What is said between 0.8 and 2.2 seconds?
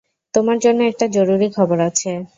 একটা জরুরি খবর আছে।